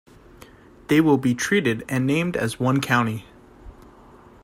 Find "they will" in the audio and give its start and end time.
0.87-1.19